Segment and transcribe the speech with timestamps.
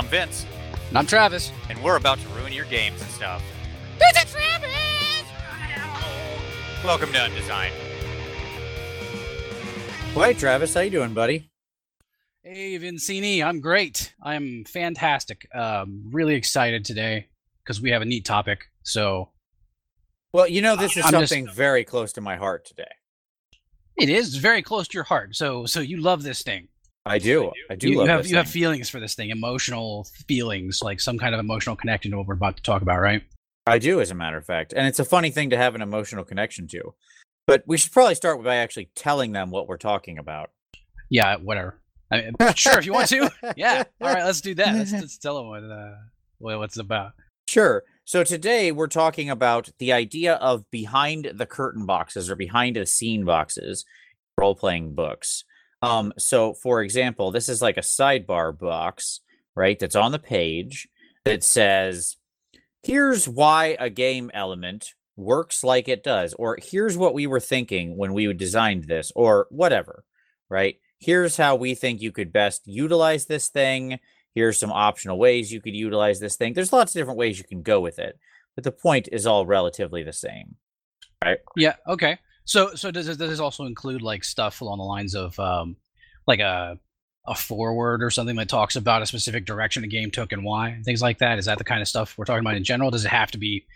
[0.00, 0.46] I'm Vince,
[0.88, 1.52] And I'm Travis.
[1.68, 3.42] and we're about to ruin your games and stuff.
[3.98, 5.26] Visit Travis!
[6.82, 7.70] Welcome to Undesign.
[10.16, 11.50] Well, hey, Travis, how you doing, buddy?
[12.42, 13.44] Hey, Vincini.
[13.44, 14.14] I'm great.
[14.22, 15.46] I'm fantastic.
[15.54, 17.28] Um, really excited today
[17.62, 18.70] because we have a neat topic.
[18.82, 19.28] So
[20.32, 22.88] Well, you know, this is I'm just- something very close to my heart today.
[23.98, 25.36] it is very close to your heart.
[25.36, 26.68] So so you love this thing.
[27.10, 27.50] I do.
[27.68, 31.00] I do you, love you have you have feelings for this thing, emotional feelings, like
[31.00, 33.22] some kind of emotional connection to what we're about to talk about, right?
[33.66, 35.82] I do, as a matter of fact, and it's a funny thing to have an
[35.82, 36.94] emotional connection to.
[37.46, 40.50] But we should probably start by actually telling them what we're talking about.
[41.08, 41.80] Yeah, whatever.
[42.12, 43.30] I mean, sure, if you want to.
[43.56, 43.82] Yeah.
[44.00, 44.74] All right, let's do that.
[44.74, 45.94] Let's, let's tell them what uh,
[46.38, 47.12] what what's about.
[47.48, 47.82] Sure.
[48.04, 52.86] So today we're talking about the idea of behind the curtain boxes or behind the
[52.86, 53.84] scene boxes
[54.38, 55.44] role playing books.
[55.82, 59.20] Um so for example, this is like a sidebar box,
[59.54, 59.78] right?
[59.78, 60.88] That's on the page
[61.24, 62.16] that says
[62.82, 67.96] here's why a game element works like it does or here's what we were thinking
[67.96, 70.04] when we designed this or whatever,
[70.48, 70.76] right?
[70.98, 73.98] Here's how we think you could best utilize this thing
[74.34, 76.52] here's some optional ways you could utilize this thing.
[76.52, 78.18] There's lots of different ways you can go with it,
[78.54, 80.56] but the point is all relatively the same.
[81.22, 81.38] Right.
[81.56, 81.76] Yeah.
[81.86, 82.18] Okay.
[82.50, 85.76] So so does this, does this also include like stuff along the lines of um
[86.26, 86.80] like a
[87.28, 90.80] a forward or something that talks about a specific direction the game took and why
[90.84, 91.38] things like that?
[91.38, 92.90] Is that the kind of stuff we're talking about in general?
[92.90, 93.66] Does it have to be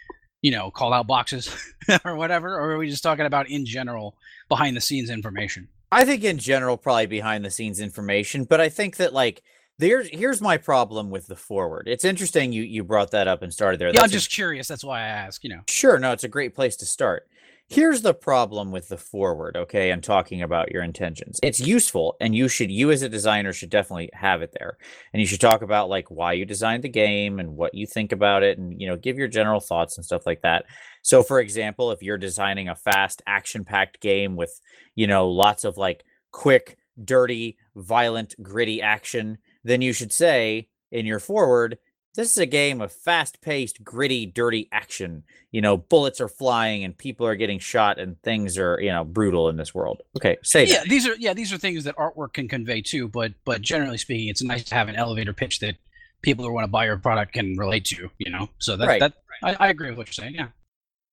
[0.42, 1.54] you know call out boxes
[2.04, 4.16] or whatever, or are we just talking about in general
[4.48, 5.68] behind the scenes information?
[5.92, 9.44] I think in general, probably behind the scenes information, but I think that like
[9.78, 11.86] there's here's my problem with the forward.
[11.86, 13.90] It's interesting you you brought that up and started there.
[13.90, 14.66] Yeah, I'm That's a- just curious.
[14.66, 15.44] That's why I ask.
[15.44, 15.60] You know.
[15.68, 17.28] Sure, no, it's a great place to start.
[17.68, 19.90] Here's the problem with the forward, okay?
[19.90, 21.40] I'm talking about your intentions.
[21.42, 24.76] It's useful and you should you as a designer should definitely have it there.
[25.12, 28.12] And you should talk about like why you designed the game and what you think
[28.12, 30.66] about it and you know, give your general thoughts and stuff like that.
[31.02, 34.60] So for example, if you're designing a fast action-packed game with,
[34.94, 41.06] you know, lots of like quick, dirty, violent, gritty action, then you should say in
[41.06, 41.78] your forward
[42.14, 45.24] this is a game of fast-paced, gritty, dirty action.
[45.50, 49.04] You know, bullets are flying and people are getting shot and things are, you know,
[49.04, 50.02] brutal in this world.
[50.16, 50.88] Okay, say Yeah, that.
[50.88, 53.08] these are yeah these are things that artwork can convey too.
[53.08, 55.76] But but generally speaking, it's nice to have an elevator pitch that
[56.22, 58.08] people who want to buy your product can relate to.
[58.18, 58.48] You know.
[58.58, 59.00] So that Right.
[59.00, 60.34] that I, I agree with what you're saying.
[60.34, 60.48] Yeah.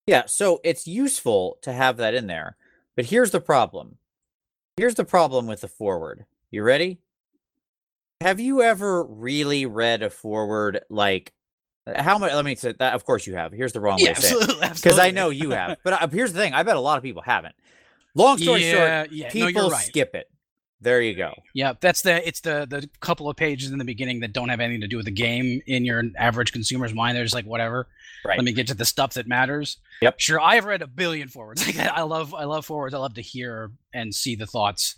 [0.08, 2.58] Yeah, so it's useful to have that in there.
[2.96, 3.98] But here's the problem.
[4.78, 6.26] Here's the problem with the forward.
[6.50, 7.00] You ready?
[8.22, 11.34] Have you ever really read a forward like
[11.88, 13.52] uh, how much let me say that of course you have.
[13.52, 14.42] Here's the wrong way to say it.
[14.42, 14.70] absolutely.
[14.70, 15.78] Because I know you have.
[15.84, 17.56] But uh, here's the thing, I bet a lot of people haven't.
[18.14, 19.30] Long story short, yeah, yeah.
[19.34, 19.86] No, people right.
[19.86, 20.30] skip it.
[20.82, 21.34] There you go.
[21.54, 24.60] Yeah, that's the it's the the couple of pages in the beginning that don't have
[24.60, 27.16] anything to do with the game in your average consumer's mind.
[27.16, 27.88] They're just like whatever.
[28.26, 28.38] Right.
[28.38, 29.78] Let me get to the stuff that matters.
[30.02, 30.20] Yep.
[30.20, 31.66] Sure, I've read a billion forwards.
[31.78, 32.96] Like I love I love forwards.
[32.96, 34.96] I love to hear and see the thoughts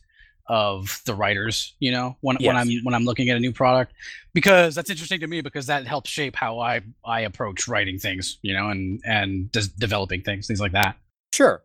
[0.48, 1.74] of the writers.
[1.80, 3.94] You know, when when I'm when I'm looking at a new product,
[4.34, 8.40] because that's interesting to me because that helps shape how I I approach writing things.
[8.42, 10.98] You know, and and des- developing things, things like that.
[11.34, 11.64] Sure.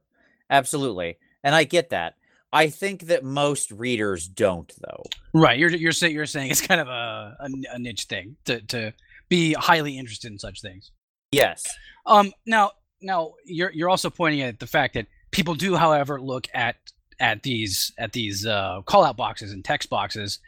[0.51, 1.19] Absolutely.
[1.45, 2.15] And I get that.
[2.53, 5.05] I think that most readers don't though.
[5.35, 5.59] Right.
[5.59, 8.95] You're you're saying you're saying it's kind of a, a, a niche thing to to
[9.29, 10.91] be highly interested in such things.
[11.31, 11.67] Yes.
[12.07, 12.33] Um.
[12.47, 12.71] Now,
[13.03, 16.77] now you're you're also pointing at the fact that people do, however, look at
[17.21, 20.39] at these at these uh, call out boxes and text boxes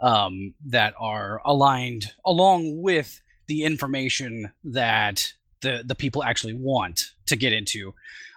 [0.00, 7.36] um, that are aligned along with the information that the the people actually want to
[7.36, 7.94] get into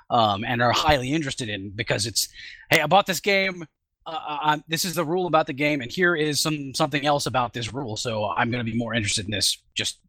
[0.10, 2.30] um, and are highly interested in because it's
[2.70, 3.66] hey I bought this game.
[4.06, 7.26] Uh, uh, this is the rule about the game, and here is some something else
[7.26, 7.96] about this rule.
[7.96, 10.00] So I'm going to be more interested in this just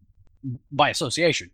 [0.73, 1.51] by association.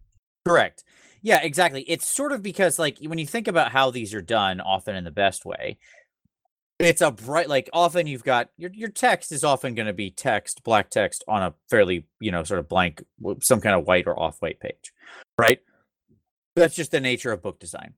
[0.47, 0.85] Correct.
[1.23, 1.83] Yeah, exactly.
[1.83, 5.05] It's sort of because like when you think about how these are done often in
[5.05, 5.79] the best way,
[6.81, 10.11] it's a bright like often you've got your your text is often going to be
[10.11, 13.05] text, black text on a fairly, you know, sort of blank
[13.41, 14.93] some kind of white or off-white page.
[15.39, 15.61] Right?
[16.57, 17.95] That's just the nature of book design.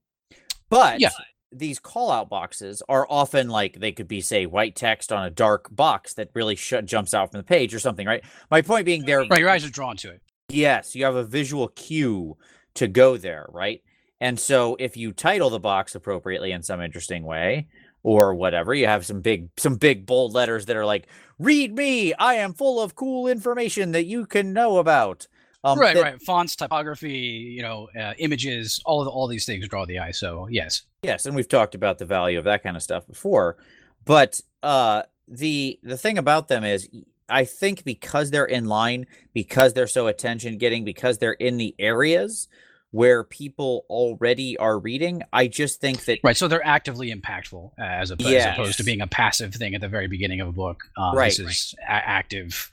[0.69, 1.09] But Yeah.
[1.51, 5.29] these call out boxes are often like they could be say white text on a
[5.29, 8.23] dark box that really sh- jumps out from the page or something, right?
[8.51, 10.21] My point being they're Right, your eyes are drawn to it.
[10.49, 12.37] Yes, you have a visual cue
[12.75, 13.81] to go there, right?
[14.19, 17.67] And so if you title the box appropriately in some interesting way
[18.03, 21.07] or whatever, you have some big some big bold letters that are like,
[21.39, 25.27] "Read me, I am full of cool information that you can know about."
[25.63, 26.21] Um, right, that- right.
[26.21, 27.09] Fonts, typography,
[27.57, 30.11] you know, uh, images, all of the, all these things draw the eye.
[30.11, 33.57] So yes, Yes, and we've talked about the value of that kind of stuff before.
[34.05, 36.89] But uh the the thing about them is
[37.29, 41.73] I think because they're in line, because they're so attention getting, because they're in the
[41.79, 42.49] areas
[42.93, 47.81] where people already are reading, I just think that Right, so they're actively impactful uh,
[47.81, 50.51] as, opposed, as opposed to being a passive thing at the very beginning of a
[50.51, 50.83] book.
[50.95, 52.69] Um, Right, this is a- active,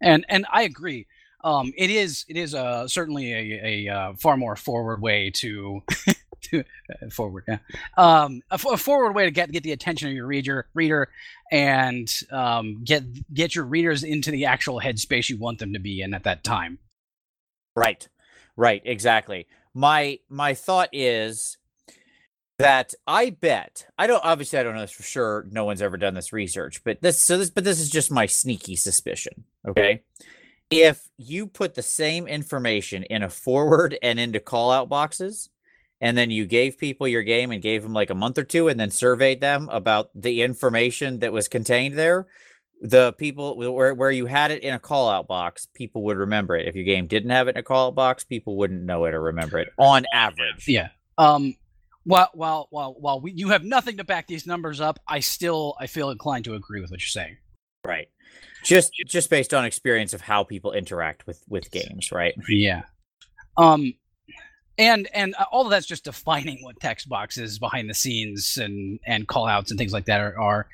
[0.00, 1.06] and and I agree.
[1.44, 5.82] Um, it is it is uh, certainly a, a uh, far more forward way to
[6.40, 7.58] to uh, forward yeah
[7.98, 11.10] um, a, f- a forward way to get get the attention of your reader reader
[11.52, 13.02] and um, get
[13.34, 16.42] get your readers into the actual headspace you want them to be in at that
[16.42, 16.78] time.
[17.76, 18.08] Right.
[18.58, 19.46] Right, exactly.
[19.72, 21.58] My my thought is
[22.58, 25.46] that I bet I don't obviously I don't know this for sure.
[25.52, 28.26] No one's ever done this research, but this so this but this is just my
[28.26, 29.44] sneaky suspicion.
[29.66, 30.02] Okay.
[30.70, 35.50] If you put the same information in a forward and into call out boxes,
[36.00, 38.66] and then you gave people your game and gave them like a month or two
[38.66, 42.26] and then surveyed them about the information that was contained there,
[42.80, 46.56] the people where where you had it in a call out box, people would remember
[46.56, 46.68] it.
[46.68, 49.14] If your game didn't have it in a call out box, people wouldn't know it
[49.14, 50.66] or remember it on average.
[50.68, 50.88] Yeah.
[51.16, 51.56] Um,
[52.04, 55.76] while while while while we, you have nothing to back these numbers up, I still
[55.80, 57.36] I feel inclined to agree with what you're saying.
[57.86, 58.08] Right.
[58.64, 62.34] Just just based on experience of how people interact with with games, right?
[62.48, 62.82] Yeah.
[63.56, 63.94] Um,
[64.78, 69.00] and and uh, all of that's just defining what text boxes behind the scenes and
[69.04, 70.38] and call outs and things like that are.
[70.38, 70.68] are.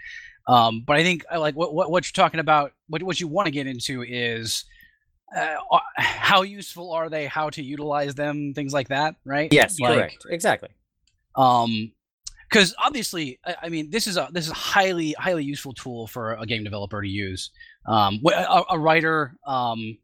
[0.46, 2.72] Um, but I think like what, what what you're talking about.
[2.88, 4.64] What what you want to get into is.
[5.34, 7.26] Uh, uh, how useful are they?
[7.26, 8.52] How to utilize them?
[8.54, 9.52] Things like that, right?
[9.52, 10.26] Yes, Like, correct.
[10.30, 10.68] Exactly.
[11.34, 11.90] um
[12.48, 16.06] because obviously I, I mean this is a this is a highly highly useful tool
[16.06, 17.50] for a game developer to use
[17.86, 19.98] um a, a writer um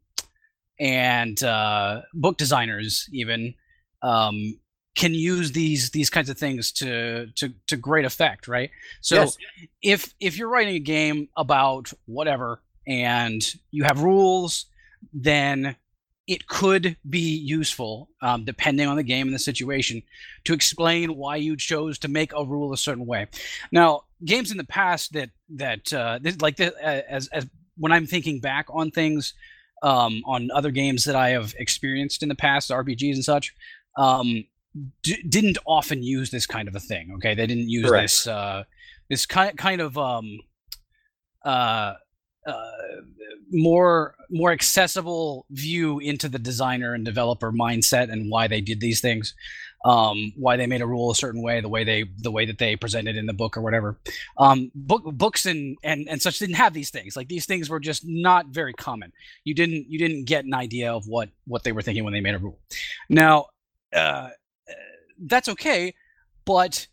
[0.79, 3.53] and uh book designers even
[4.01, 4.59] um
[4.95, 8.69] can use these these kinds of things to to to great effect right
[9.01, 9.37] so Yes.
[9.81, 14.65] if if you're writing a game about whatever and you have rules
[15.13, 15.75] then
[16.27, 20.01] it could be useful um, depending on the game and the situation
[20.43, 23.27] to explain why you chose to make a rule a certain way
[23.71, 27.47] now games in the past that that uh, this, like this, as as
[27.77, 29.33] when i'm thinking back on things
[29.83, 33.55] um, on other games that i have experienced in the past rpgs and such
[33.97, 34.43] um,
[35.03, 37.35] d- didn't often use this kind of a thing okay?
[37.35, 38.03] They didn't use Correct.
[38.03, 38.63] this uh,
[39.09, 40.39] this kind kind of um,
[41.43, 41.95] uh,
[42.45, 42.71] uh,
[43.51, 49.01] more more accessible view into the designer and developer mindset and why they did these
[49.01, 49.33] things
[49.83, 52.57] um, why they made a rule a certain way the way they the way that
[52.59, 53.99] they presented in the book or whatever.
[54.37, 57.15] Um, book books and, and and such didn't have these things.
[57.15, 59.11] Like these things were just not very common.
[59.43, 62.21] You didn't you didn't get an idea of what what they were thinking when they
[62.21, 62.59] made a rule.
[63.09, 63.47] Now
[63.93, 64.29] uh,
[65.21, 65.93] that's okay
[66.45, 66.87] but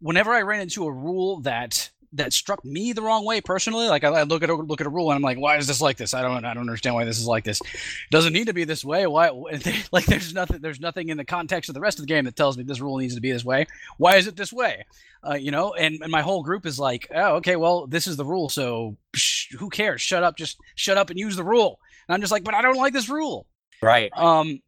[0.00, 3.88] whenever i ran into a rule that that struck me the wrong way personally.
[3.88, 5.66] Like I, I look at a look at a rule and I'm like, why is
[5.66, 6.14] this like this?
[6.14, 7.60] I don't I don't understand why this is like this.
[7.60, 9.06] It doesn't need to be this way.
[9.06, 9.30] Why?
[9.90, 12.36] Like there's nothing there's nothing in the context of the rest of the game that
[12.36, 13.66] tells me this rule needs to be this way.
[13.96, 14.86] Why is it this way?
[15.26, 18.16] Uh, you know, and, and my whole group is like, oh, okay, well, this is
[18.16, 20.00] the rule, so psh, who cares?
[20.00, 21.80] Shut up, just shut up and use the rule.
[22.06, 23.46] And I'm just like, but I don't like this rule.
[23.82, 24.10] Right.
[24.16, 24.60] Um,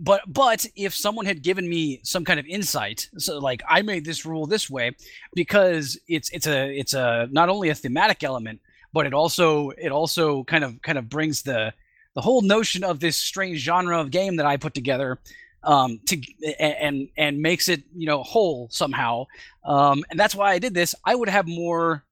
[0.00, 4.04] but but if someone had given me some kind of insight, so like I made
[4.04, 4.96] this rule this way
[5.34, 8.60] because it's it's a it's a not only a thematic element,
[8.92, 11.72] but it also it also kind of kind of brings the
[12.14, 15.20] the whole notion of this strange genre of game that I put together
[15.62, 16.20] um, to
[16.58, 19.26] and and makes it you know whole somehow.
[19.64, 20.96] Um, and that's why I did this.
[21.04, 22.04] I would have more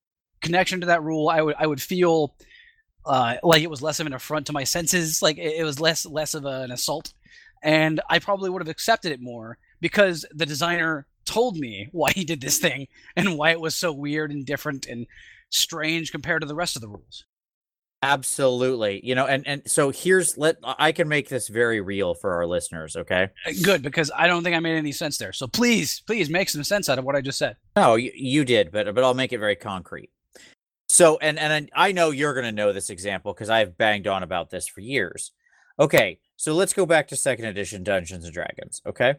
[0.42, 1.28] connection to that rule.
[1.28, 2.36] I would I would feel
[3.04, 5.22] uh, like it was less of an affront to my senses.
[5.22, 7.12] Like it, it was less less of a, an assault
[7.64, 12.24] and I probably would have accepted it more because the designer told me why he
[12.24, 15.06] did this thing and why it was so weird and different and
[15.50, 17.24] strange compared to the rest of the rules.
[18.02, 19.00] Absolutely.
[19.02, 22.46] You know, and and so here's let I can make this very real for our
[22.46, 23.30] listeners, okay?
[23.46, 25.32] Uh, Good because I don't think I made any sense there.
[25.32, 27.56] So please, please make some sense out of what I just said.
[27.76, 30.10] No, you, you did, but but I'll make it very concrete.
[30.90, 34.22] So, and and I know you're going to know this example because I've banged on
[34.22, 35.32] about this for years.
[35.80, 38.80] Okay, so let's go back to second edition Dungeons and Dragons.
[38.86, 39.14] Okay,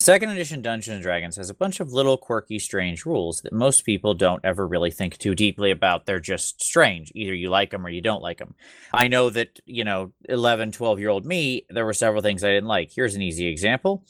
[0.00, 3.84] second edition Dungeons and Dragons has a bunch of little quirky, strange rules that most
[3.84, 6.06] people don't ever really think too deeply about.
[6.06, 7.12] They're just strange.
[7.14, 8.54] Either you like them or you don't like them.
[8.92, 11.66] I know that you know 11, 12 year old me.
[11.70, 12.90] There were several things I didn't like.
[12.94, 14.04] Here's an easy example.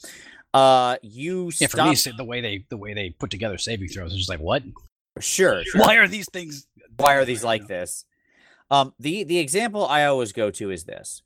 [0.53, 3.89] Uh, you Yeah, for me, stop- the way they the way they put together saving
[3.89, 4.63] throws is just like what?
[5.19, 5.81] Sure, sure.
[5.81, 6.67] Why are these things?
[6.97, 8.05] why are these like this
[8.71, 11.21] um the the example i always go to is this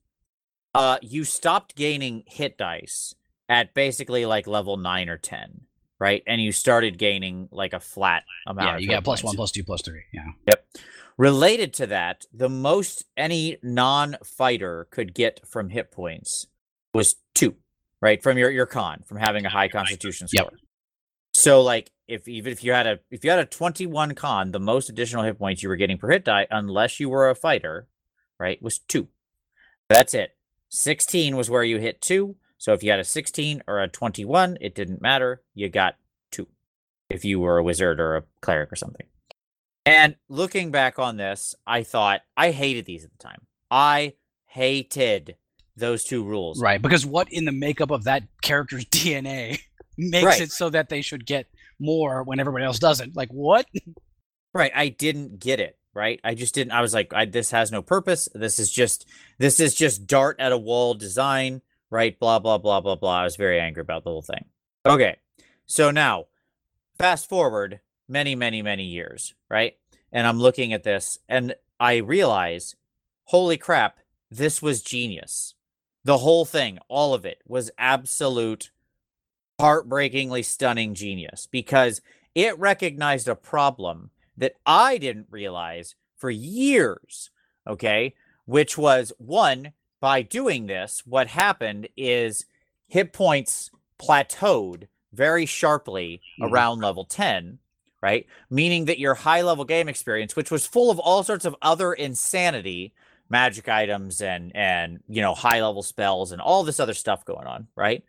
[0.73, 3.15] uh you stopped gaining hit dice
[3.49, 5.61] at basically like level 9 or 10
[6.01, 6.23] right?
[6.25, 8.67] And you started gaining like a flat amount.
[8.67, 10.01] Yeah, you got plus one, plus two, plus three.
[10.11, 10.31] Yeah.
[10.47, 10.65] Yep.
[11.15, 16.47] Related to that, the most any non-fighter could get from hit points
[16.95, 17.55] was two,
[18.01, 18.21] right?
[18.21, 20.45] From your your con, from having a high constitution Yep.
[20.47, 20.57] score.
[21.35, 24.59] So like if even if you had a if you had a 21 con, the
[24.59, 27.87] most additional hit points you were getting per hit die, unless you were a fighter,
[28.39, 29.07] right, was two.
[29.87, 30.35] That's it.
[30.71, 32.35] 16 was where you hit two.
[32.57, 35.41] So if you had a 16 or a 21, it didn't matter.
[35.53, 35.95] You got
[36.31, 36.47] two.
[37.09, 39.05] If you were a wizard or a cleric or something.
[39.85, 43.41] And looking back on this, I thought I hated these at the time.
[43.69, 44.13] I
[44.45, 45.35] hated
[45.75, 46.61] those two rules.
[46.61, 46.81] Right.
[46.81, 49.59] Because what in the makeup of that character's DNA
[49.97, 50.41] makes Right.
[50.41, 51.47] it so that they should get
[51.79, 53.15] more when everybody else doesn't?
[53.15, 53.65] Like what?
[54.53, 54.73] Right.
[54.75, 55.77] I didn't get it.
[55.93, 56.21] Right.
[56.23, 56.71] I just didn't.
[56.71, 58.29] I was like, I, this has no purpose.
[58.33, 59.05] This is just,
[59.39, 61.61] this is just dart at a wall design.
[61.89, 62.17] Right.
[62.17, 63.19] Blah, blah, blah, blah, blah.
[63.19, 64.45] I was very angry about the whole thing.
[64.85, 65.17] Okay.
[65.65, 66.27] So now,
[66.97, 69.33] fast forward many, many, many years.
[69.49, 69.75] Right.
[70.13, 72.75] And I'm looking at this and I realize,
[73.25, 73.97] holy crap,
[74.29, 75.55] this was genius.
[76.03, 78.71] The whole thing, all of it was absolute
[79.59, 82.01] heartbreakingly stunning genius because
[82.33, 84.09] it recognized a problem
[84.41, 87.29] that I didn't realize for years.
[87.65, 88.13] Okay.
[88.45, 89.71] Which was one,
[90.01, 92.45] by doing this, what happened is
[92.87, 96.51] hit points plateaued very sharply Mhm.
[96.51, 97.59] around level 10,
[98.01, 98.25] right?
[98.49, 101.93] Meaning that your high level game experience, which was full of all sorts of other
[101.93, 102.93] insanity,
[103.29, 107.47] magic items and and you know high level spells and all this other stuff going
[107.47, 108.03] on, right?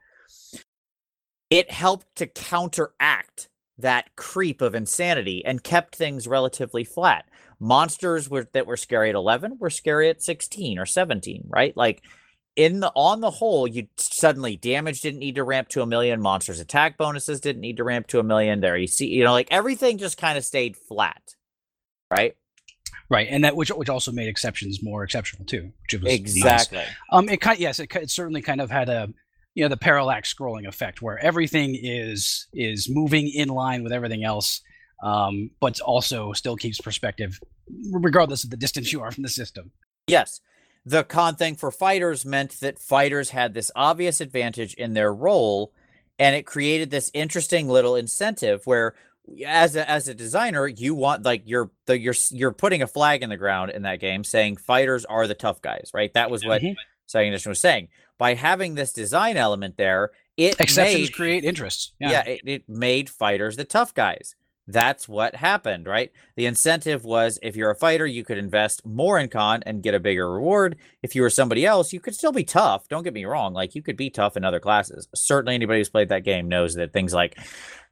[1.50, 3.48] It helped to counteract
[3.78, 7.26] that creep of insanity and kept things relatively flat.
[7.58, 11.76] Monsters were that were scary at 11 were scary at 16 or 17, right?
[11.76, 12.02] Like
[12.56, 16.20] in the on the whole, you suddenly damage didn't need to ramp to a million,
[16.20, 18.60] monsters attack bonuses didn't need to ramp to a million.
[18.60, 21.22] There you see, you know, like everything just kind of stayed flat.
[22.10, 22.36] Right?
[23.08, 23.28] Right.
[23.30, 25.72] And that which which also made exceptions more exceptional too.
[25.82, 26.20] Which was nice.
[26.20, 26.84] Exactly.
[27.10, 29.08] Um, it kind yes, it, it certainly kind of had a
[29.54, 34.24] you know the parallax scrolling effect where everything is is moving in line with everything
[34.24, 34.60] else,
[35.02, 37.38] um, but also still keeps perspective
[37.92, 39.70] regardless of the distance you are from the system.
[40.06, 40.40] Yes.
[40.84, 45.72] The con thing for fighters meant that fighters had this obvious advantage in their role,
[46.18, 48.94] and it created this interesting little incentive where
[49.46, 53.22] as a as a designer, you want like you're the you're you're putting a flag
[53.22, 56.12] in the ground in that game saying fighters are the tough guys, right?
[56.14, 56.74] That was what Mhm.
[57.12, 57.88] Second Edition was saying.
[58.18, 61.92] By having this design element there, it Exceptions made, create interests.
[62.00, 62.10] Yeah.
[62.10, 64.34] yeah, it, it made fighters the tough guys.
[64.68, 66.12] That's what happened, right?
[66.36, 69.94] The incentive was if you're a fighter, you could invest more in con and get
[69.94, 70.76] a bigger reward.
[71.02, 72.86] If you were somebody else, you could still be tough.
[72.88, 73.54] Don't get me wrong.
[73.54, 75.08] Like you could be tough in other classes.
[75.16, 77.38] Certainly anybody who's played that game knows that things like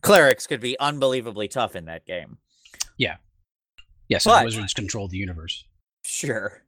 [0.00, 2.38] clerics could be unbelievably tough in that game.
[2.96, 3.16] Yeah.
[4.08, 5.64] Yes, but- and wizards control the universe.
[6.04, 6.62] Sure.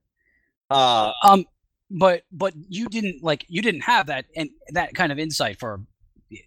[0.68, 1.44] Uh Um,
[1.92, 5.80] but but you didn't like you didn't have that and that kind of insight for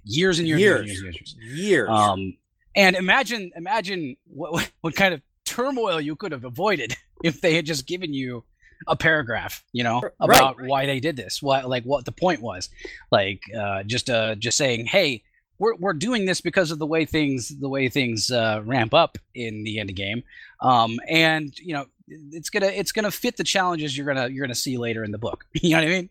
[0.04, 0.80] years and years, years.
[0.80, 1.60] and years, and years.
[1.60, 1.90] Years.
[1.90, 2.38] Um,
[2.76, 7.66] and imagine imagine what what- kind of turmoil you could have avoided if they had
[7.66, 8.44] just given you
[8.88, 10.70] a paragraph, you know, about right.
[10.70, 12.70] why they did this, what like what the point was,
[13.12, 15.24] like uh, just uh just saying, hey,
[15.60, 19.18] we're we're doing this because of the way things the way things uh, ramp up
[19.34, 20.24] in the end of game,
[20.62, 24.56] um, and you know it's gonna it's gonna fit the challenges you're gonna you're gonna
[24.56, 25.46] see later in the book.
[25.54, 26.10] you know what I mean?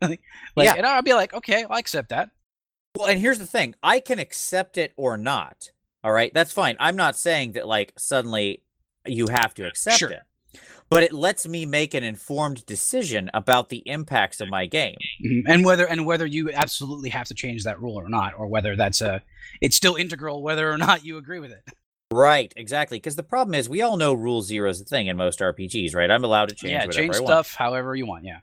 [0.56, 0.74] like, Yeah.
[0.76, 2.30] and I'll be like, okay, I accept that.
[2.96, 5.70] Well, and here's the thing I can accept it or not.
[6.02, 6.32] All right.
[6.34, 6.76] That's fine.
[6.78, 8.62] I'm not saying that, like, suddenly
[9.06, 10.10] you have to accept Sure.
[10.10, 10.22] it,
[10.90, 14.96] but it lets me make an informed decision about the impacts of my game.
[15.24, 15.42] Mhm.
[15.46, 18.76] and whether and whether you absolutely have to change that rule or not or whether
[18.76, 19.22] that's a
[19.60, 21.62] it's still integral whether or not you agree with it
[22.14, 22.52] Right.
[22.56, 22.98] Exactly.
[22.98, 25.94] Because the problem is, we all know rule zero is a thing in most RPGs,
[25.94, 26.10] right?
[26.10, 27.26] I'm allowed to change yeah whatever change I want.
[27.46, 28.38] stuff however you want yeah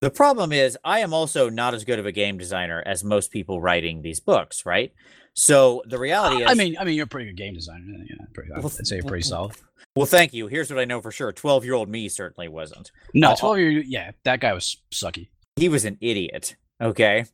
[0.00, 3.30] The problem is, I am also not as good of a game designer as most
[3.30, 4.92] people writing these books, right?
[5.34, 8.16] So the reality is, i mean i mean you're a pretty good game designer yeah
[8.34, 9.52] pretty, Well, i'd say you're pretty solid
[9.94, 10.46] well, thank you.
[10.46, 12.90] Here's what I know for sure 12 year old me certainly wasn't.
[13.14, 17.24] no Uh, 12 year yeah that guy was sucky he was an idiot okay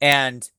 [0.00, 0.50] and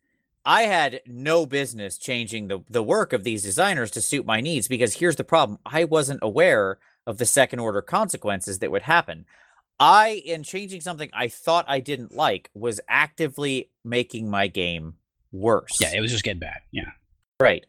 [0.48, 4.68] i had no business changing the, the work of these designers to suit my needs
[4.68, 5.60] because here's the problem.
[5.66, 9.26] I wasn't aware of the second order consequences that would happen.
[9.80, 14.96] I in changing something i thought i didn't like was actively making my game
[15.32, 15.78] worse.
[15.80, 16.62] Yeah it was just getting bad.
[16.72, 16.92] Yeah.
[17.40, 17.66] Right.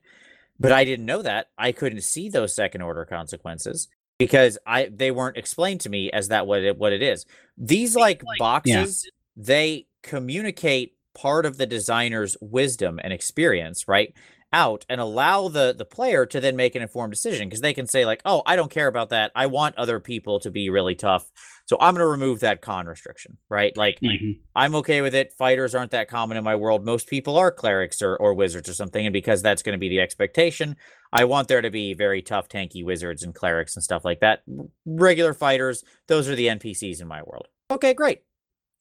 [0.58, 1.50] But I didn't know that.
[1.58, 6.28] I couldn't see those second order consequences because I they weren't explained to me as
[6.28, 7.26] that what it what it is.
[7.56, 14.14] These like boxes, they communicate part of the designer's wisdom and experience, right?
[14.52, 17.86] out and allow the the player to then make an informed decision because they can
[17.86, 19.30] say like, "Oh, I don't care about that.
[19.34, 21.30] I want other people to be really tough."
[21.66, 23.76] So I'm going to remove that con restriction, right?
[23.76, 24.40] Like Mhm.
[24.56, 25.34] I'm okay with it.
[25.34, 26.82] Fighters aren't that common in my world.
[26.82, 29.04] Most people are clerics or, or wizards or something.
[29.04, 30.76] And because that's going to be the expectation,
[31.12, 34.44] I want there to be very tough, tanky wizards and clerics and stuff like that.
[34.86, 37.48] Regular fighters, those are the NPCs in my world.
[37.70, 38.22] Okay, great.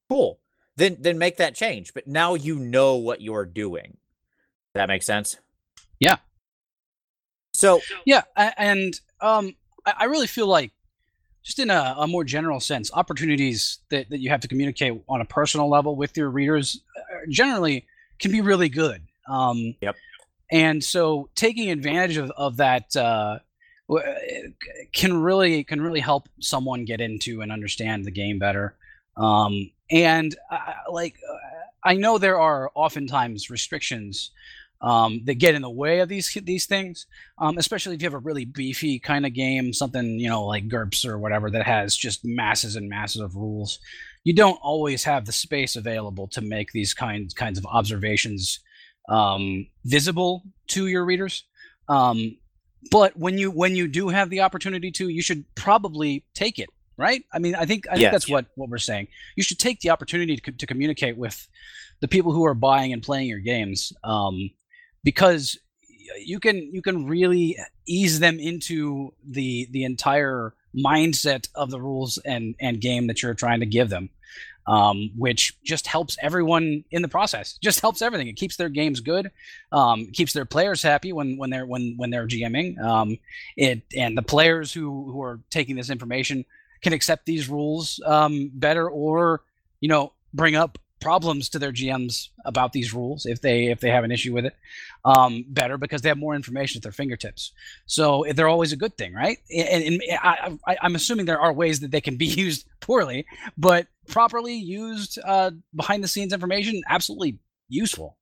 [0.10, 0.40] Cool.
[0.78, 1.94] Then then make that change.
[1.94, 3.98] But now you know what you're doing.
[4.74, 5.38] That makes sense?
[6.00, 6.18] Yeah.
[7.54, 9.56] So Yeah, and um,
[9.86, 10.72] I, really feel like,
[11.44, 15.22] just in a, a more general sense, opportunities that, that you have to communicate on
[15.22, 17.88] a personal level with your readers uh, generally
[18.20, 19.02] can be really good.
[19.28, 19.96] Um, Yep.
[20.52, 23.40] And so taking advantage of, of that uh,
[24.94, 28.76] can really can really help someone get into and understand the game better.
[29.18, 31.36] Um, and uh, like uh,
[31.84, 34.32] I know there are oftentimes restrictions
[34.82, 37.08] um, that get in the way of these these things
[37.40, 40.68] um, especially if you have a really beefy kind of game, something you know like
[40.68, 43.80] GURPS or whatever that has just masses and masses of rules.
[44.24, 48.60] You don't always have the space available to make these kinds kinds of observations
[49.10, 51.44] um, visible to your readers.
[51.88, 52.38] Um,
[52.92, 56.70] but when you when you do have the opportunity to, you should probably take it.
[56.98, 57.24] Right?
[57.32, 58.12] I mean, I think I think Yes.
[58.12, 59.08] that's what what we're saying.
[59.36, 61.48] You should take the opportunity to, to communicate with
[62.00, 64.50] the people who are buying and playing your games, um,
[65.04, 65.58] because
[66.20, 72.18] you can you can really ease them into the the entire mindset of the rules
[72.20, 74.10] and and game that you're trying to give them
[74.68, 79.00] um, which just helps everyone in the process just helps everything it keeps their games
[79.00, 79.32] good
[79.72, 83.18] um, keeps their players happy when when they're when when they're gming um,
[83.56, 86.46] it and the players who who are taking this information
[86.82, 89.44] can accept these rules um, better or
[89.80, 93.92] you know bring up problems to their gms about these rules if they if they
[93.92, 94.56] have an issue with it
[95.08, 97.54] um, better because they have more information at their fingertips.
[97.86, 99.38] So eh, they're always a good thing, right?
[99.56, 103.26] And, and I, I, I'm assuming there are ways that they can be used poorly,
[103.58, 108.18] but properly used uh, behind the scenes information, absolutely useful.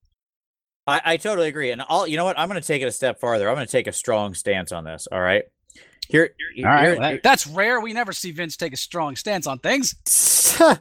[0.86, 1.72] I, I totally agree.
[1.72, 2.38] And I'll you know what?
[2.38, 3.48] I'm gonna take it a step farther.
[3.48, 5.08] I'm gonna take a strong stance on this.
[5.10, 5.44] All right.
[6.08, 7.80] Here, All right, here- well, that's rare.
[7.80, 9.94] We never see Vince take a strong stance on things.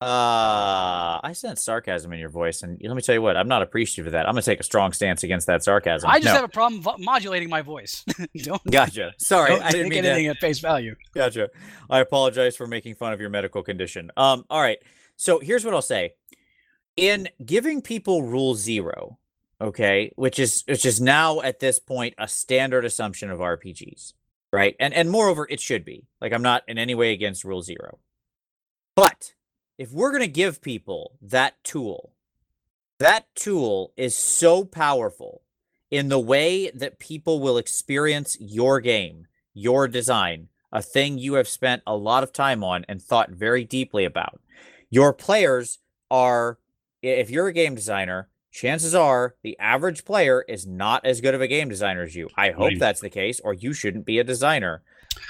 [0.00, 3.62] uh I sense sarcasm in your voice, and let me tell you what, I'm not
[3.62, 4.26] appreciative of that.
[4.28, 6.08] I'm gonna take a strong stance against that sarcasm.
[6.08, 8.04] I just No, have a problem vo- modulating my voice.
[8.42, 9.12] don't gotcha.
[9.18, 10.10] Sorry, don't I didn't take mean to.
[10.10, 10.94] anything at face value.
[11.14, 11.50] Gotcha.
[11.90, 14.10] I apologize for making fun of your medical condition.
[14.16, 14.78] Um, all right.
[15.16, 16.14] So here's what I'll say.
[16.96, 19.18] In giving people rule zero,
[19.60, 24.12] okay, which is which is now at this point a standard assumption of RPGs,
[24.52, 24.76] right?
[24.78, 26.06] And and moreover, it should be.
[26.20, 27.98] Like I'm not in any way against rule zero.
[28.94, 29.34] But
[29.78, 32.12] if we're gonna give people that tool,
[32.98, 35.42] that tool is so powerful
[35.90, 41.48] in the way that people will experience your game, your design, a thing you have
[41.48, 44.40] spent a lot of time on and thought very deeply about.
[44.90, 45.78] Your players
[46.10, 46.58] are,
[47.02, 48.28] if you're a game designer,
[48.60, 52.28] chances are the average player is not as good of a game designer as you.
[52.36, 54.82] I hope that's the case, or you shouldn't be a designer.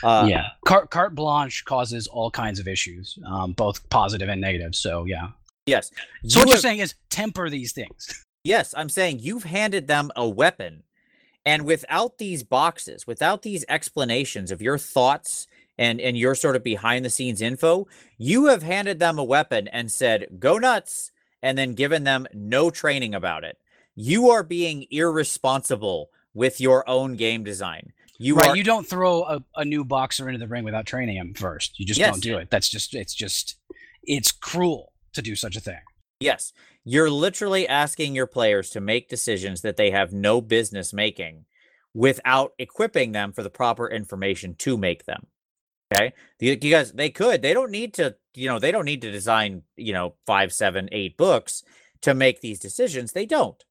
[0.03, 4.75] Uh, yeah, carte, carte blanche causes all kinds of issues, um, both positive and negative.
[4.75, 5.29] So yeah.
[5.67, 5.91] Yes.
[6.27, 8.25] So You what you're have- saying is temper these things.
[8.45, 10.83] Yes, I'm saying you've handed them a weapon.
[11.45, 15.47] And without these boxes, without these explanations of your thoughts
[15.79, 17.87] and and your sort of behind the scenes info,
[18.19, 21.11] you have handed them a weapon and said, "Go nuts,"
[21.43, 23.59] and then given them no training about it.
[23.95, 27.93] You are being irresponsible with your own game design.
[28.19, 31.17] You right, are you don't throw a, a new boxer into the ring without training
[31.17, 31.79] him first.
[31.79, 32.11] You just Yes.
[32.13, 32.51] don't do it.
[32.51, 33.57] That's just it's just
[34.03, 35.81] it's cruel to do such a thing.
[36.21, 36.53] Yes.
[36.85, 41.45] You're literally asking your players to make decisions that they have no business making
[41.95, 45.27] without equipping them for the proper information to make them.
[45.95, 46.13] Okay.
[46.41, 49.11] You, you guys, they could, they don't need to, you know, they don't need to
[49.11, 51.63] design, you know, five, seven, eight books
[52.03, 53.13] to make these decisions.
[53.13, 53.63] They don't.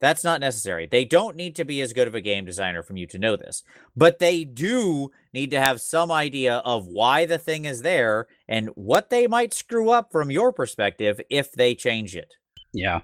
[0.00, 0.86] That's not necessary.
[0.86, 3.36] They don't need to be as good of a game designer from you to know
[3.36, 3.62] this,
[3.96, 8.68] but they do need to have some idea of why the thing is there and
[8.74, 12.34] what they might screw up from your perspective if they change it.
[12.74, 13.00] Yeah.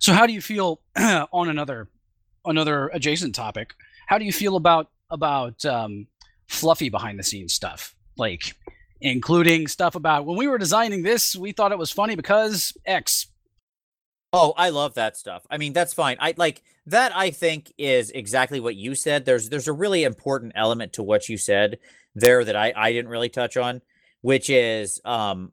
[0.00, 1.88] So how do you feel on another
[2.44, 3.72] another adjacent topic?
[4.06, 6.08] How do you feel about about um,
[6.46, 8.54] fluffy behind the scenes stuff, like
[9.00, 13.26] including stuff about when we were designing this, we thought it was funny because X.
[14.32, 15.46] Oh, I love that stuff.
[15.50, 16.16] I mean, that's fine.
[16.20, 19.24] I like that I think is exactly what you said.
[19.24, 21.78] There's there's a really important element to what you said
[22.14, 23.80] there that I I didn't really touch on,
[24.20, 25.52] which is um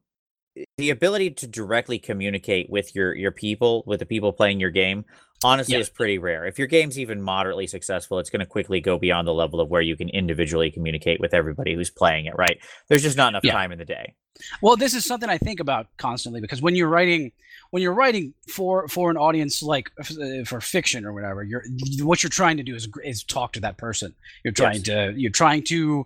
[0.77, 5.05] the ability to directly communicate with your your people, with the people playing your game
[5.45, 5.79] honestly Yeah.
[5.81, 6.45] is pretty rare.
[6.45, 9.69] If your game's even moderately successful, it's going to quickly go beyond the level of
[9.69, 12.57] where you can individually communicate with everybody who's playing it, right?
[12.89, 13.53] There's just not enough Yeah.
[13.53, 14.15] time in the day.
[14.61, 17.31] Well, this is something I think about constantly because when you're writing,
[17.71, 21.63] when you're writing for for an audience like uh, for fiction or whatever, you're
[22.01, 24.13] what you're trying to do is is talk to that person.
[24.43, 26.05] You're trying to you're trying to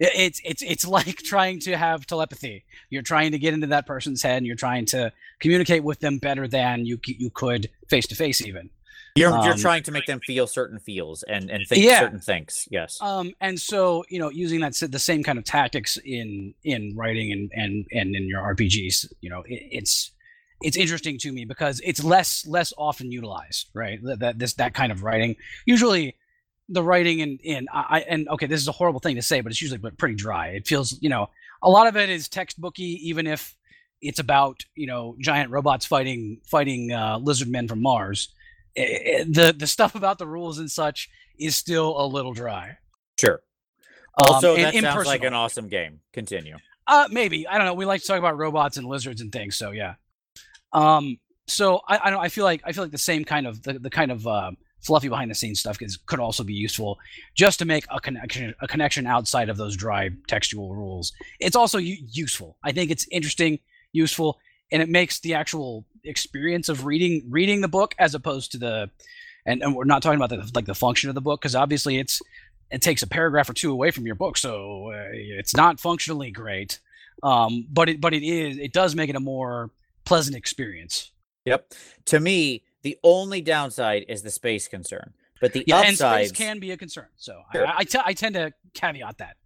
[0.00, 2.64] it's it's it's like trying to have telepathy.
[2.90, 6.18] You're trying to get into that person's head and you're trying to communicate with them
[6.18, 8.70] better than you you could face to face even.
[9.16, 11.98] You're, you're Um, trying to make them feel certain feels and, and think Yeah.
[11.98, 12.68] certain things.
[12.70, 12.98] Yes.
[13.00, 17.32] Um, and so you know, using that the same kind of tactics in in writing
[17.32, 20.12] and and and in your RPGs, you know, it, it's
[20.62, 23.98] it's interesting to me because it's less less often utilized, right?
[24.02, 25.34] That, that this that kind of writing
[25.66, 26.14] usually
[26.68, 29.50] the writing in in I and okay, this is a horrible thing to say, but
[29.52, 30.48] it's usually but pretty dry.
[30.48, 31.30] It feels you know
[31.62, 33.54] a lot of it is textbooky, even if
[34.00, 38.28] it's about you know giant robots fighting fighting uh, lizard men from Mars.
[38.76, 38.80] I-
[39.20, 42.76] I- the the stuff about the rules and such is still a little dry.
[43.18, 43.40] Sure.
[44.20, 46.00] Um, Also, and that sounds like an awesome game.
[46.12, 46.56] Continue.
[46.86, 47.74] Uh, maybe I don't know.
[47.74, 49.94] We like to talk about robots and lizards and things, so yeah.
[50.72, 52.20] Um, so I, I don't.
[52.20, 54.50] I feel like I feel like the same kind of the, the kind of uh,
[54.80, 56.98] fluffy behind the scenes stuff is, could also be useful
[57.34, 61.12] just to make a connection a connection outside of those dry textual rules.
[61.40, 62.56] It's also u- useful.
[62.62, 63.58] I think it's interesting,
[63.92, 64.38] useful,
[64.70, 68.90] and it makes the actual experience of reading reading the book as opposed to the
[69.46, 71.98] and, and we're not talking about the like the function of the book because obviously
[71.98, 72.22] it's
[72.70, 76.30] it takes a paragraph or two away from your book so uh, it's not functionally
[76.30, 76.80] great
[77.22, 79.70] um, but it but it is it does make it a more
[80.04, 81.10] pleasant experience
[81.48, 81.72] Yep.
[82.06, 86.70] To me, the only downside is the space concern, but the yeah upsides can be
[86.70, 87.66] a concern so Sure.
[87.66, 89.36] I, I, tend to caveat that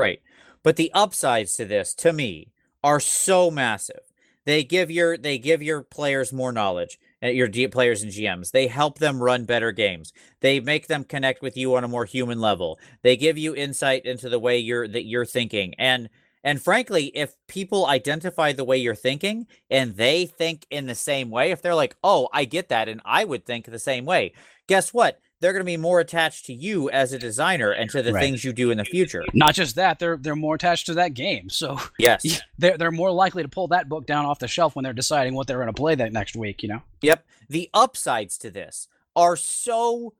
[0.00, 0.22] Right.
[0.62, 4.00] But the upsides to this, to me, are so massive.
[4.46, 8.50] They give your they give your players more knowledge, uh, your G- players and GMs.
[8.50, 10.12] They help them run better games.
[10.40, 12.78] They make them connect with you on a more human level.
[13.02, 15.74] They give you insight into the way you're that you're thinking.
[15.78, 16.08] And
[16.44, 21.30] and frankly, if people identify the way you're thinking and they think in the same
[21.30, 24.32] way, if they're like, "Oh, I get that and I would think the same way."
[24.66, 25.20] Guess what?
[25.40, 28.20] They're going to be more attached to you as a designer and to the Right.
[28.22, 29.24] things you do in the future.
[29.32, 32.42] not just that they're they're more attached to that game so Yes.
[32.58, 35.34] they're, they're more likely to pull that book down off the shelf when they're deciding
[35.34, 37.24] what they're going to play that next week you know Yep.
[37.48, 40.12] The upsides to this are so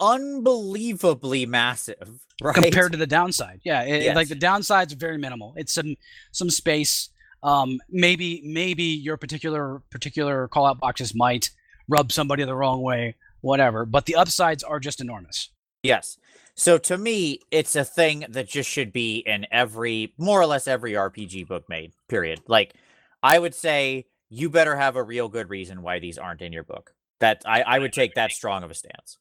[0.00, 2.54] unbelievably massive, right?
[2.54, 3.60] compared to the downside.
[3.64, 5.54] Yeah, it, it- like the downside's are very minimal.
[5.56, 5.96] It's some
[6.32, 7.10] some space.
[7.42, 11.50] Um, maybe maybe your particular particular call out boxes might
[11.88, 13.86] rub somebody the wrong way, whatever.
[13.86, 15.50] But the upsides are just enormous.
[15.82, 16.18] yes.
[16.54, 20.66] So to me, it's a thing that just should be in every more or less
[20.66, 21.92] every RPG book made.
[22.08, 22.40] Period.
[22.48, 22.74] Like
[23.22, 26.64] I would say you better have a real good reason why these aren't in your
[26.64, 26.94] book.
[27.20, 29.18] That I, I would take that strong of a stance.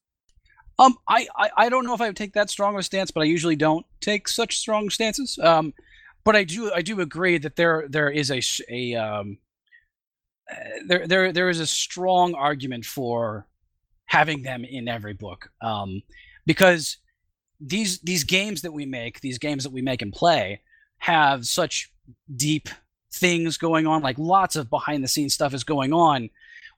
[0.80, 3.12] Um, I, I I don't know if I would take that strong of a stance,
[3.12, 5.40] but I usually don't take such strong stances.
[5.40, 5.74] Um,
[6.24, 9.38] but I do I do agree that there there is a a um,
[10.52, 10.56] uh,
[10.88, 13.48] there there there is a strong argument for
[14.06, 15.50] having them in every book.
[15.62, 16.02] Um,
[16.46, 16.98] because
[17.60, 20.62] these these games that we make, these games that we make and play,
[21.00, 21.92] have such
[22.36, 22.70] deep
[23.14, 24.02] things going on.
[24.02, 26.30] Like lots of behind the scenes stuff is going on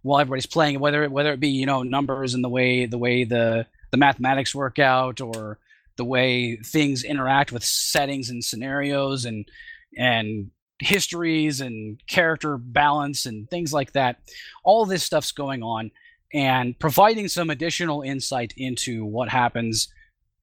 [0.01, 0.79] while everybody's playing.
[0.79, 4.53] Whether whether it be you know numbers and the way the way the the mathematics
[4.55, 5.59] work out or
[5.97, 9.49] the way things interact with settings and scenarios and
[9.97, 14.17] and histories and character balance and things like that.
[14.63, 15.91] All this stuff's going on
[16.33, 19.91] and providing some additional insight into what happens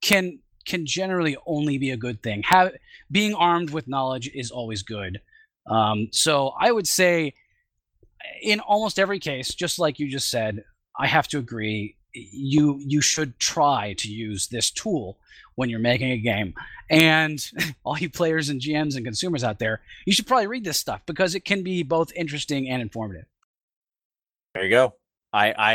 [0.03, 2.43] can can generally only be a good thing.
[2.45, 2.73] Have
[3.11, 5.21] being armed with knowledge is always good.
[5.69, 7.35] Um, so i would say
[8.41, 10.65] in almost every case just like you just said
[10.99, 15.19] i have to agree you you should try to use this tool
[15.55, 16.55] when you're making a game
[16.91, 17.51] and
[17.85, 21.01] all you players and gms and consumers out there you should probably read this stuff
[21.07, 23.27] because it can be both interesting and informative
[24.55, 24.95] There you go.
[25.33, 25.75] I I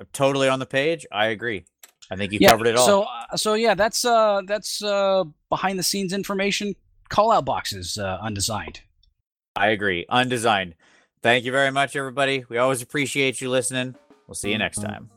[0.00, 1.06] am totally on the page.
[1.12, 1.64] I agree.
[2.10, 2.86] I think you yeah covered it all.
[2.86, 6.74] so uh, so yeah that's uh that's uh behind the scenes information
[7.10, 8.80] call out boxes uh, undesigned
[9.54, 10.06] I agree.
[10.08, 10.74] Undesigned.
[11.22, 12.44] Thank you very much, everybody.
[12.48, 13.94] We always appreciate you listening.
[14.26, 15.10] We'll see you next time.